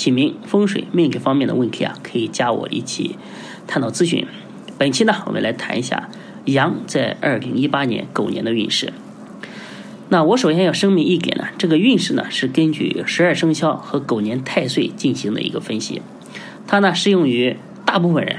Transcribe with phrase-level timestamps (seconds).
[0.00, 3.16] 起名、风水、命理方面的问题啊，可以加我一起
[3.66, 4.26] 探讨咨询。
[4.78, 6.08] 本期呢，我们来谈一下
[6.46, 8.94] 羊在二零一八年狗年的运势。
[10.08, 16.00] 那我首先要声明一点呢，这个运势呢是根据十二生肖和狗年太岁进行的一个分析，
[16.66, 18.36] 它呢适用于大部分人，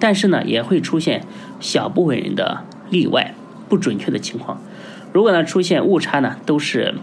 [0.00, 1.24] 但是呢也会出现
[1.60, 3.36] 小部分人的例外、
[3.68, 4.60] 不准确的情况。
[5.12, 6.96] 如果呢出现误差呢，都是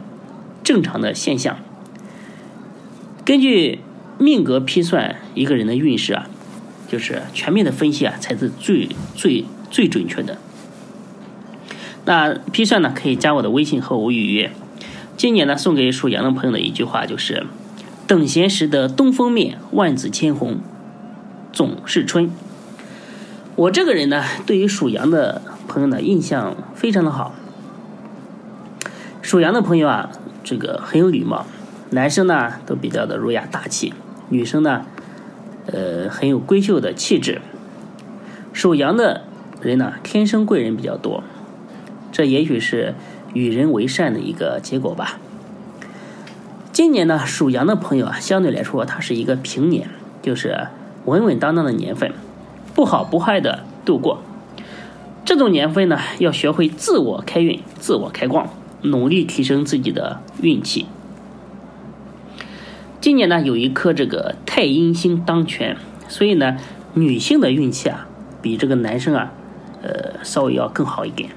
[0.66, 1.57] 正常的现象。
[3.23, 3.80] 根据
[4.21, 6.29] 命格批算一个人的运势啊，
[6.88, 10.37] 就是全面的分析啊，才是最最最准确的。
[12.05, 14.51] 那批算呢，可以加我的微信和我预约。
[15.18, 17.48] 今年呢，送给属羊的朋友的一句话就是
[18.05, 20.59] ：“等闲识得东风面，万紫千红
[21.51, 22.31] 总是春。”
[23.57, 27.34] 我这个人呢，对于属羊的朋友呢，印象非常的好。
[29.24, 30.12] 属羊的朋友啊，
[30.43, 31.48] 这个很有礼貌，
[31.90, 33.93] 男生呢都比较的儒雅大气。
[34.32, 34.85] 女生呢，
[35.65, 37.41] 呃，很有闺秀的气质。
[38.54, 39.24] 属羊的
[39.62, 41.21] 人呢，天生贵人比较多，
[42.13, 42.96] 这也许是
[43.34, 45.20] 与人为善的一个结果吧。
[46.71, 49.90] 今年呢，属羊的朋友啊，相对来说，它是一个平年，
[50.21, 50.68] 就是
[51.04, 52.13] 稳稳当当的年份，
[52.74, 54.21] 不好不坏的度过。
[55.26, 58.49] 这种年份呢，要学会自我开运、自我开光，
[58.84, 60.85] 努力提升自己的运气。
[63.02, 65.75] 今年呢，有一颗这个太阴星当权，
[66.07, 66.57] 所以呢，
[66.94, 68.08] 女性的运气啊，
[68.44, 69.34] 比这个男生啊，
[69.81, 71.31] 呃，稍微要更好一点。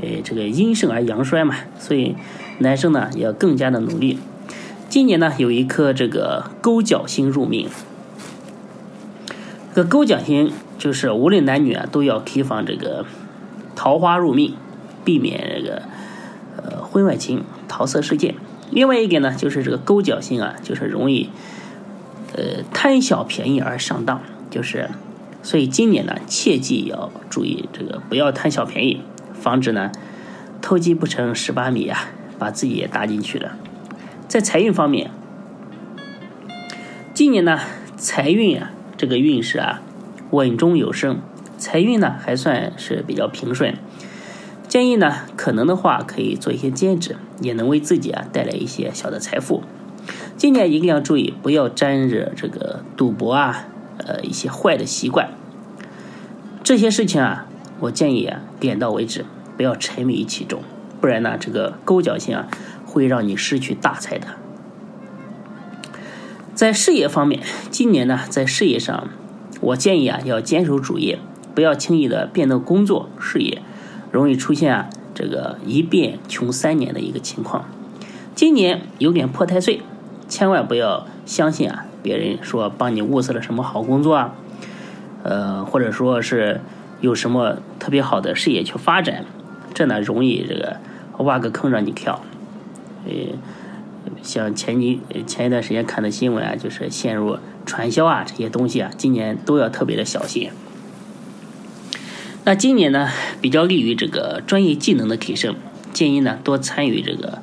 [0.00, 2.14] 呃，这个阴盛而阳衰嘛，所以
[2.60, 4.20] 男生呢要更加的努力。
[4.88, 7.68] 今年呢，有一颗这个勾角星入命，
[9.74, 13.04] 这个勾角星就是无论男女啊，都要提防这个
[13.74, 14.54] 桃花入命，
[15.04, 15.82] 避免这个
[16.56, 18.36] 呃婚外情、桃色事件。
[18.70, 21.30] 另外一点呢，就是这个勾脚星啊，就是容易，
[22.34, 24.88] 呃，贪小便宜而上当，就是，
[25.42, 29.02] 所以今年呢，切记要注意这个，不要贪小便宜，
[29.34, 29.90] 防止呢，
[30.62, 33.56] 偷鸡不成蚀把米啊，把自己也搭进去了。
[34.28, 35.10] 在财运方面，
[37.12, 37.58] 今年呢，
[37.96, 39.82] 财运啊，这个运势啊，
[40.30, 41.20] 稳中有升，
[41.58, 43.74] 财运呢还算是比较平顺。
[44.70, 49.64] 建议呢，可能的话可以做一些兼职，也能为自己啊带来一些小的财富。
[50.36, 53.66] 今年一定要注意，不要沾惹这个赌博啊，
[53.98, 55.30] 呃一些坏的习惯。
[56.62, 57.48] 这些事情啊，
[57.80, 59.24] 我建议啊点到为止，
[59.56, 60.62] 不要沉迷于其中，
[61.00, 62.46] 不然呢，这个勾脚性啊
[62.86, 64.28] 会让你失去大财的。
[66.54, 67.42] 在事业方面，
[67.72, 69.08] 今年呢在事业上，
[69.60, 71.18] 我建议啊要坚守主业，
[71.56, 73.60] 不要轻易的变动工作事业。
[74.10, 77.64] 容易出现啊，这个一变穷三年的一个情况。
[78.34, 79.82] 今年有点破太岁，
[80.28, 84.34] 千万不要相信啊，别人说帮你物色了什么好工作啊，
[85.22, 86.60] 呃，或者说是
[87.00, 89.24] 有什么特别好的事业去发展，
[89.74, 90.76] 这呢容易这个
[91.18, 92.20] 挖个坑让你跳。
[93.04, 93.12] 呃，
[94.22, 100.50] 像前几前一段时间看的新闻啊，就是陷入传销啊这些东西啊，今年都要特别的小心。
[102.50, 103.08] 那今年呢，
[103.40, 105.54] 比较利于这个专业技能的提升，
[105.92, 107.40] 建议呢多参与这个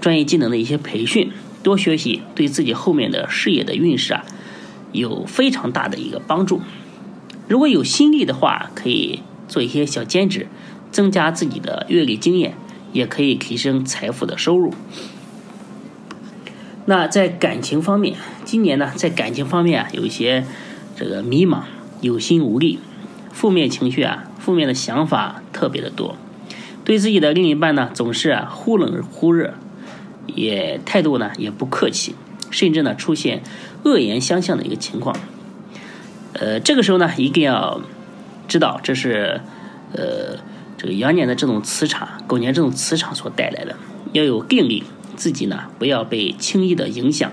[0.00, 1.30] 专业技能的一些培训，
[1.62, 4.24] 多学习，对自己后面的事业的运势啊
[4.90, 6.60] 有非常大的一个帮助。
[7.46, 10.48] 如果有心力的话，可以做一些小兼职，
[10.90, 12.54] 增加自己的阅历经验，
[12.92, 14.74] 也可以提升财富的收入。
[16.86, 20.44] 那在感情方面，今年呢在感情方面啊有一些
[20.96, 21.60] 这个迷茫，
[22.00, 22.80] 有心无力。
[23.32, 26.16] 负面情绪啊，负面的想法特别的多，
[26.84, 29.54] 对自己的另一半呢，总是啊忽冷忽热，
[30.26, 32.16] 也态度呢也不客气，
[32.50, 33.44] 甚至呢出现
[33.84, 35.14] 恶言相向的一个情况。
[36.32, 37.80] 呃，这个时候呢，一定要
[38.48, 39.42] 知道这是
[39.92, 40.38] 呃
[40.76, 43.76] 这个羊年的这种磁场，狗年这种磁场所带来的，
[44.12, 44.82] 要有定力，
[45.14, 47.30] 自己呢不要被轻易的影响。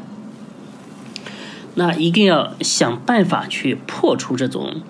[1.74, 4.84] 那一定要想办法去破除这种。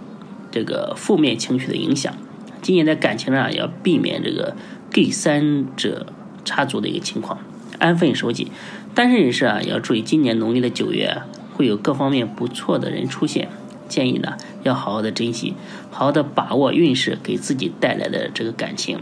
[0.52, 2.14] 这个负面情绪的影响，
[2.62, 4.56] 今年在感情上要避免这个
[4.92, 6.08] 第三者
[6.44, 7.40] 插足的一个情况，
[7.78, 8.52] 安分守己，
[8.96, 11.22] 单身人士啊，要注意今年农历的九月
[11.54, 13.50] 会有各方面不错的人出现，
[13.88, 15.54] 建议呢要好好的珍惜，
[15.92, 19.00] 好好的把握运势给自己带来的这个感情。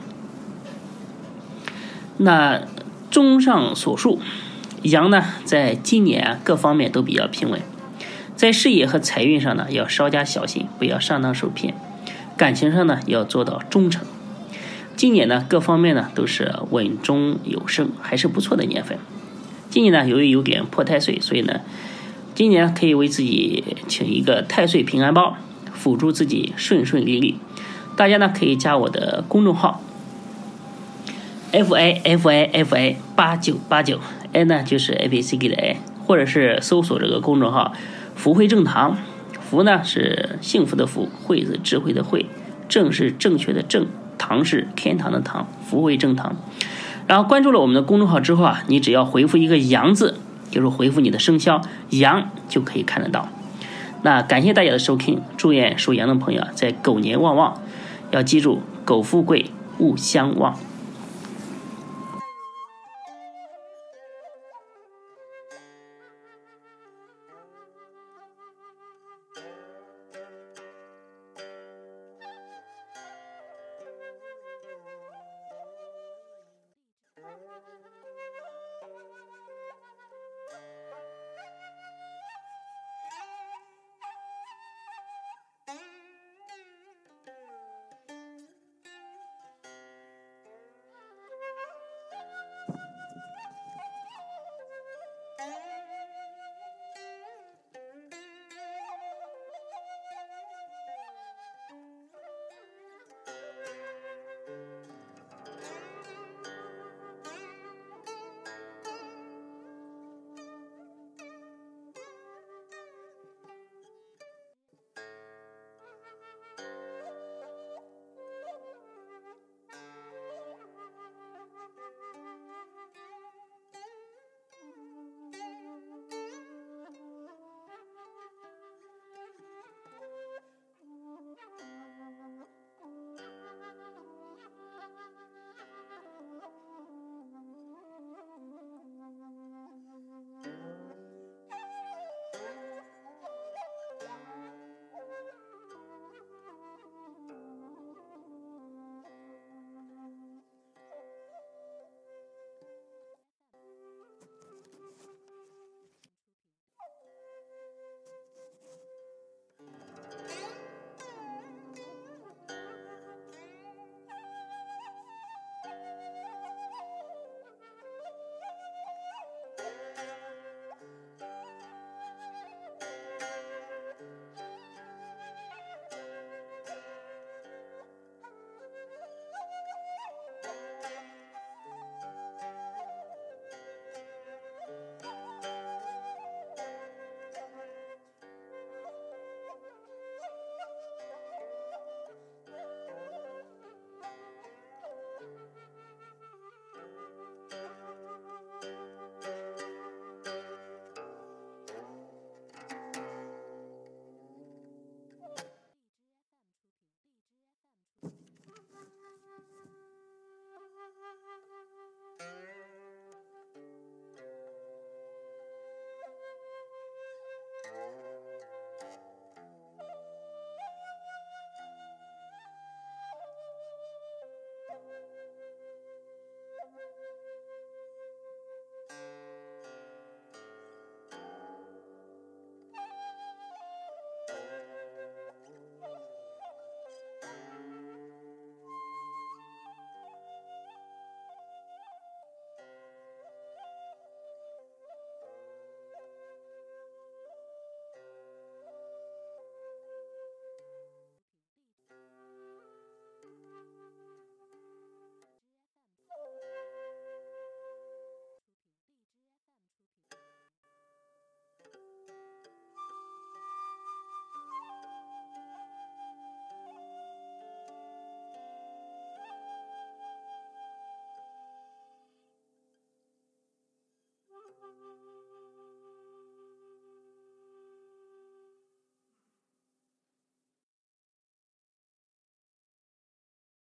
[2.17, 2.61] 那
[3.11, 4.19] 综上所述，
[4.81, 7.61] 羊呢在今年啊各方面都比较平稳，
[8.37, 11.73] 在事业和财运上呢要稍加小心，不要上当受骗；
[12.37, 14.05] 感情上呢要做到忠诚。
[14.95, 18.99] 今年呢各方面呢都是稳中有升，还是不错的年份。
[19.71, 21.61] 今年呢由于有点破太岁，所以呢
[22.35, 25.35] 今年可以为自己请一个太岁平安包，
[25.73, 27.39] 辅助自己顺顺利利。
[27.95, 29.81] 大家呢可以加我的公众号。
[31.51, 33.99] f i f i f i 八九八九
[34.33, 37.73] a 呢就是 a b c d 的 a，或者是搜索这个公众号
[38.17, 38.97] “福慧正堂”，
[39.39, 42.25] 福呢是幸福的福，慧是智慧的慧，
[42.67, 43.85] 正是正确的正，
[44.17, 46.35] 堂是天堂的堂，福慧正堂。
[47.05, 50.15] 然后关注了我们的公众号之后啊，你只要回复一个“阳”字，
[50.49, 51.61] 就是回复你的生肖
[51.91, 53.29] “阳”，就可以看得到。
[54.01, 57.61] 那感谢大家的收听，祝愿属羊的朋友啊，在狗年旺旺，
[58.11, 59.45] 要记住狗富贵，
[59.77, 60.57] 勿相忘。